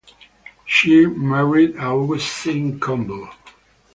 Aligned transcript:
She 0.65 1.05
married 1.05 1.77
Augustin 1.77 2.79
Kombo. 2.79 3.31